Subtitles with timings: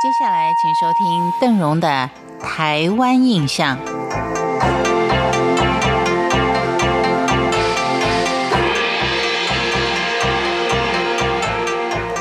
[0.00, 2.08] 接下来，请收听邓荣的
[2.42, 3.76] 《台湾印象》。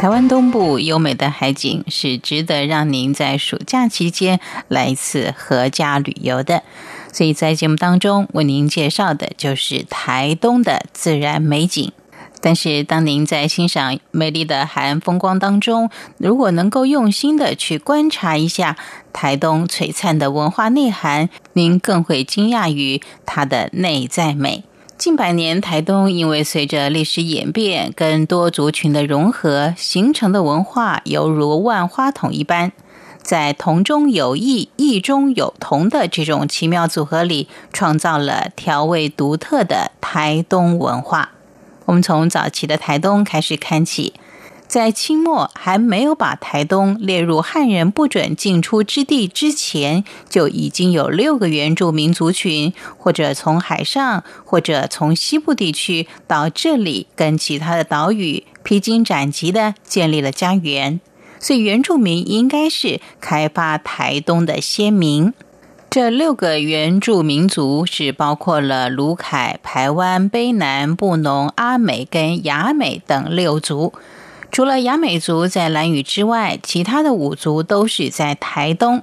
[0.00, 6.64] 台湾东部优美的海景是值得让您在暑假期间来一次合家旅游的，
[7.12, 11.92] 所以在节目当中为您介绍的就是台东的自然美景。
[12.40, 18.76] 但是，当您在欣赏美丽的海岸风光当中，如果能够用心的去观察一下
[19.12, 24.64] 台东璀璨的文化内涵，您更会惊讶于它的内在美。
[24.96, 32.72] 近百年，台东因为随着历史演变跟多族群的融合，形成的文化犹如万花筒一般，
[33.22, 41.32] 在同中有异、异中有同的这种奇妙组合里，创造了调味独特的台东文化。
[41.90, 44.14] 我们从早期的台东开始看起，
[44.68, 61.00] 在清末还没有把台东列入汉人不准进出之地之前，就已经有六个原住民族群，或者从海上，或者从西部地区到这里，跟其他的岛屿披荆斩棘的建立了家园。
[61.40, 65.34] 所以，原住民应该是开发台东的先民。
[65.90, 73.92] 这六个原住民族是包括了卢凯、排湾、卑南、布农、阿美跟雅美等六族。
[74.52, 79.02] 除了雅美族在兰屿之外，其他的五族都是在台东。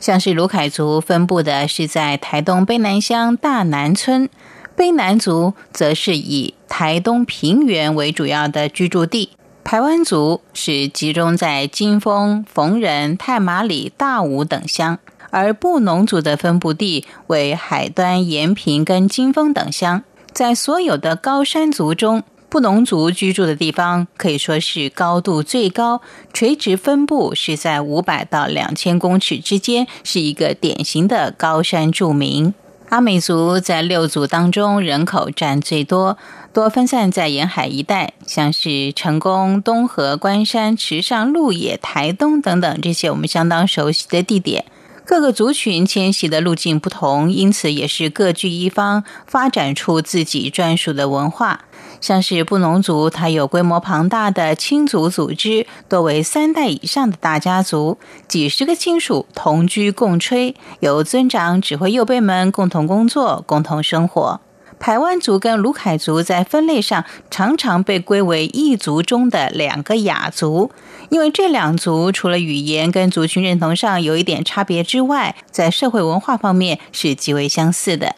[0.00, 4.28] 像是卢凯族分布的是在台东卑南乡大南村，
[4.76, 9.30] 卑南族则是以台东平原为主要的居住地。
[9.62, 14.98] 排湾族是集中在金峰、逢仁、太马里、大武等乡。
[15.34, 26.00] 而布农族的分布地为海端、延平跟金峰等乡，在所有的高山族中，布农族居住的地方可以说是高度最高，
[26.32, 32.54] 垂直分布是在五百到两千公尺之间，是一个典型的高山住民。
[32.90, 36.16] 阿美族在六族当中人口占最多，
[36.52, 44.64] 多分散在沿海一带，像是成功、东河、关山、池上、鹿野、台东等等这些我们相当熟悉的地点。
[45.06, 51.60] 各个族群迁徙的路径不同，因此也是各据一方，发展出自己专属的文化。
[52.00, 64.40] 像是布农族，它有规模庞大的亲族组织，多为三代以上的大家族，几十个亲属同居共吹，由尊长指挥幼辈们共同工作、共同生活。
[64.84, 70.70] 台湾族跟卢凯族在分类上常常被归为异族中的两个亚族，
[71.08, 78.14] 因为这两族除了语言跟族群认同上有一点差别之外，在社会文化方面是极为相似的。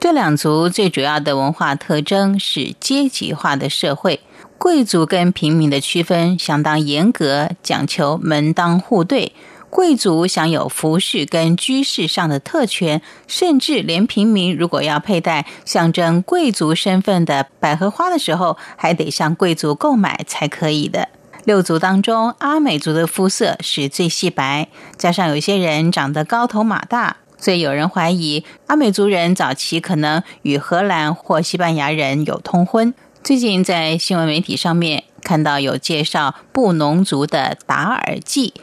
[0.00, 4.20] 这两族最主要的文化特征是阶级化的社会，
[4.56, 9.32] 贵族跟平民的区分相当严格，讲求门当户对。
[9.76, 21.10] 贵族享有服饰跟居室上的特权，甚至连平民如果要佩戴象征贵族身份的百合花的时候，还得向贵族购买才可以的。
[21.44, 32.94] 六族当中，阿美族的肤色是最细白，加上有些人长得高头马大，所以有人怀疑阿美族人早期可能与荷兰或西班牙人有通婚。
[33.22, 38.54] 最近在新闻媒体上面看到有介绍布农族的达尔祭。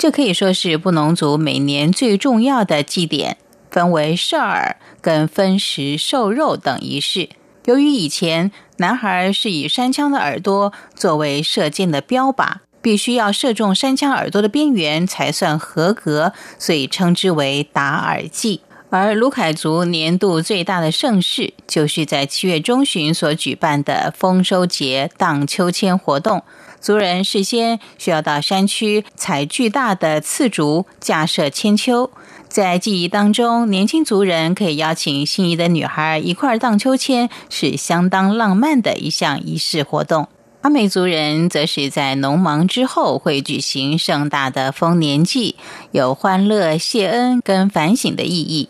[0.00, 3.36] 这可以说是布农族每年最重要的祭典，
[3.70, 7.28] 分为射耳、跟分食瘦肉等仪式。
[7.66, 18.62] 由于以前男孩是以山枪的耳朵作为射箭的标靶，必须要射中山枪耳朵的边缘才算合格，所以称之为打耳祭。
[18.90, 26.42] 而卢凯族年度最大的盛事，就是在七月中旬所举办的丰收节荡秋千活动。
[26.80, 32.10] 族人事先需要到山区采巨大的刺竹，架设千秋。
[32.48, 40.28] 在记忆当中，年轻族人可以邀请心仪的女孩一块荡秋千，是相当浪漫的一项仪式活动。
[40.62, 45.54] 阿美族人则是在农忙之后会举行盛大的丰年祭，
[45.92, 48.68] 有欢乐、谢恩跟反省的意义。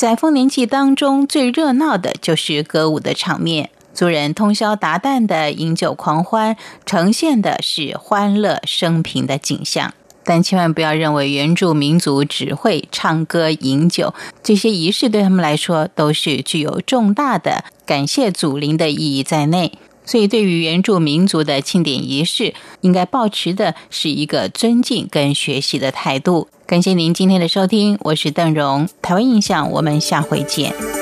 [0.00, 3.68] 在丰年祭当中，最热闹的就是歌舞的场面。
[3.92, 6.56] 族人通宵达旦的饮酒狂欢，
[6.86, 9.92] 呈现的是欢乐生平的景象。
[10.24, 19.72] 但千万不要认为原住民族只会唱歌饮酒，这些仪式对他们来说都是具有重大的感谢祖灵的意义在内。
[20.04, 26.48] 所以，对于原住民族的庆典仪式，应该保持的是一个尊敬跟学习的态度。
[26.66, 30.99] 感谢您今天的收听，我是邓荣，台湾印象，我们下回见。